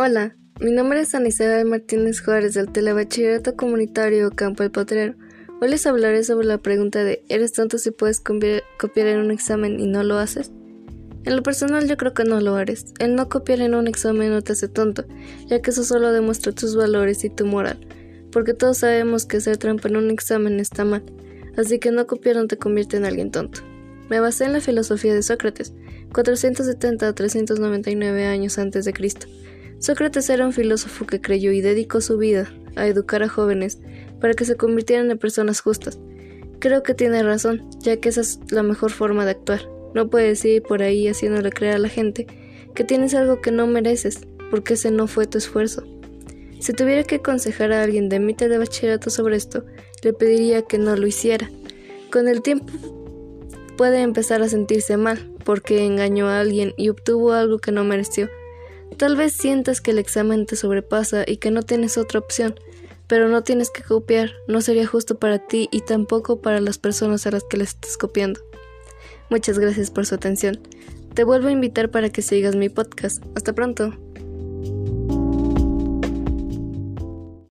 Hola, 0.00 0.36
mi 0.60 0.70
nombre 0.70 1.00
es 1.00 1.12
Ana 1.16 1.26
Isabel 1.26 1.66
Martínez 1.66 2.20
Juárez 2.20 2.54
del 2.54 2.70
Telebachillerato 2.70 3.56
Comunitario 3.56 4.30
Campo 4.30 4.62
El 4.62 4.70
Potrero. 4.70 5.16
Hoy 5.60 5.70
les 5.70 5.88
hablaré 5.88 6.22
sobre 6.22 6.46
la 6.46 6.58
pregunta 6.58 7.02
de 7.02 7.24
¿eres 7.28 7.52
tonto 7.52 7.78
si 7.78 7.90
puedes 7.90 8.20
copiar 8.20 9.06
en 9.08 9.18
un 9.18 9.32
examen 9.32 9.80
y 9.80 9.88
no 9.88 10.04
lo 10.04 10.18
haces? 10.18 10.52
En 11.24 11.34
lo 11.34 11.42
personal 11.42 11.88
yo 11.88 11.96
creo 11.96 12.14
que 12.14 12.22
no 12.22 12.40
lo 12.40 12.56
eres. 12.60 12.94
El 13.00 13.16
no 13.16 13.28
copiar 13.28 13.60
en 13.60 13.74
un 13.74 13.88
examen 13.88 14.30
no 14.30 14.40
te 14.40 14.52
hace 14.52 14.68
tonto, 14.68 15.04
ya 15.48 15.60
que 15.62 15.70
eso 15.70 15.82
solo 15.82 16.12
demuestra 16.12 16.52
tus 16.52 16.76
valores 16.76 17.24
y 17.24 17.30
tu 17.30 17.44
moral, 17.44 17.84
porque 18.30 18.54
todos 18.54 18.78
sabemos 18.78 19.26
que 19.26 19.38
hacer 19.38 19.56
trampa 19.56 19.88
en 19.88 19.96
un 19.96 20.12
examen 20.12 20.60
está 20.60 20.84
mal, 20.84 21.02
así 21.56 21.80
que 21.80 21.90
no 21.90 22.06
copiar 22.06 22.36
no 22.36 22.46
te 22.46 22.56
convierte 22.56 22.98
en 22.98 23.04
alguien 23.04 23.32
tonto. 23.32 23.62
Me 24.08 24.20
basé 24.20 24.44
en 24.44 24.52
la 24.52 24.60
filosofía 24.60 25.12
de 25.12 25.24
Sócrates, 25.24 25.74
470 26.12 27.08
a 27.08 27.12
399 27.12 28.26
años 28.26 28.58
antes 28.58 28.84
de 28.84 28.92
Cristo. 28.92 29.26
Sócrates 29.78 30.28
era 30.28 30.46
un 30.46 30.52
filósofo 30.52 31.06
que 31.06 31.20
creyó 31.20 31.52
y 31.52 31.60
dedicó 31.60 32.00
su 32.00 32.18
vida 32.18 32.52
a 32.76 32.86
educar 32.86 33.22
a 33.22 33.28
jóvenes 33.28 33.78
para 34.20 34.34
que 34.34 34.44
se 34.44 34.56
convirtieran 34.56 35.10
en 35.10 35.18
personas 35.18 35.60
justas. 35.60 35.98
Creo 36.58 36.82
que 36.82 36.94
tiene 36.94 37.22
razón, 37.22 37.68
ya 37.78 37.98
que 37.98 38.08
esa 38.08 38.22
es 38.22 38.40
la 38.50 38.64
mejor 38.64 38.90
forma 38.90 39.24
de 39.24 39.32
actuar. 39.32 39.60
No 39.94 40.10
puedes 40.10 40.44
ir 40.44 40.62
por 40.62 40.82
ahí 40.82 41.06
haciéndole 41.06 41.50
creer 41.50 41.76
a 41.76 41.78
la 41.78 41.88
gente 41.88 42.26
que 42.74 42.84
tienes 42.84 43.14
algo 43.14 43.40
que 43.40 43.52
no 43.52 43.66
mereces, 43.66 44.20
porque 44.50 44.74
ese 44.74 44.90
no 44.90 45.06
fue 45.06 45.26
tu 45.26 45.38
esfuerzo. 45.38 45.84
Si 46.58 46.72
tuviera 46.72 47.04
que 47.04 47.16
aconsejar 47.16 47.72
a 47.72 47.82
alguien 47.82 48.08
de 48.08 48.18
mitad 48.18 48.48
de 48.48 48.58
bachillerato 48.58 49.10
sobre 49.10 49.36
esto, 49.36 49.64
le 50.02 50.12
pediría 50.12 50.62
que 50.62 50.78
no 50.78 50.96
lo 50.96 51.06
hiciera. 51.06 51.48
Con 52.10 52.26
el 52.26 52.42
tiempo 52.42 52.72
puede 53.76 54.00
empezar 54.00 54.42
a 54.42 54.48
sentirse 54.48 54.96
mal 54.96 55.32
porque 55.44 55.84
engañó 55.84 56.28
a 56.28 56.40
alguien 56.40 56.74
y 56.76 56.88
obtuvo 56.88 57.32
algo 57.32 57.58
que 57.58 57.70
no 57.70 57.84
mereció. 57.84 58.28
Tal 58.96 59.16
vez 59.16 59.32
sientas 59.32 59.80
que 59.80 59.92
el 59.92 59.98
examen 59.98 60.46
te 60.46 60.56
sobrepasa 60.56 61.24
y 61.26 61.36
que 61.36 61.50
no 61.50 61.62
tienes 61.62 61.98
otra 61.98 62.18
opción, 62.18 62.58
pero 63.06 63.28
no 63.28 63.42
tienes 63.42 63.70
que 63.70 63.82
copiar, 63.82 64.32
no 64.48 64.60
sería 64.60 64.86
justo 64.86 65.18
para 65.18 65.38
ti 65.38 65.68
y 65.70 65.80
tampoco 65.80 66.40
para 66.40 66.60
las 66.60 66.78
personas 66.78 67.26
a 67.26 67.30
las 67.30 67.44
que 67.44 67.56
le 67.56 67.64
estás 67.64 67.96
copiando. 67.96 68.40
Muchas 69.30 69.58
gracias 69.58 69.90
por 69.90 70.06
su 70.06 70.14
atención. 70.14 70.60
Te 71.14 71.24
vuelvo 71.24 71.48
a 71.48 71.52
invitar 71.52 71.90
para 71.90 72.10
que 72.10 72.22
sigas 72.22 72.56
mi 72.56 72.68
podcast. 72.68 73.22
Hasta 73.34 73.52
pronto. 73.52 73.94